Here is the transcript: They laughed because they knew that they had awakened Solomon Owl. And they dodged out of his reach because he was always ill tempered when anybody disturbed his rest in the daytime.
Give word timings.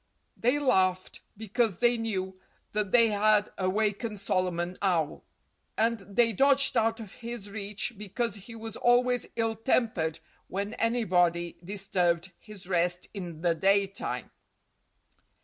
They 0.35 0.57
laughed 0.57 1.19
because 1.37 1.77
they 1.77 1.95
knew 1.95 2.39
that 2.71 2.91
they 2.91 3.09
had 3.09 3.51
awakened 3.59 4.19
Solomon 4.19 4.75
Owl. 4.81 5.23
And 5.77 5.99
they 5.99 6.33
dodged 6.33 6.75
out 6.75 6.99
of 6.99 7.13
his 7.13 7.51
reach 7.51 7.93
because 7.95 8.33
he 8.33 8.55
was 8.55 8.75
always 8.75 9.27
ill 9.35 9.55
tempered 9.55 10.17
when 10.47 10.73
anybody 10.73 11.59
disturbed 11.63 12.31
his 12.39 12.65
rest 12.67 13.09
in 13.13 13.41
the 13.41 13.53
daytime. 13.53 14.31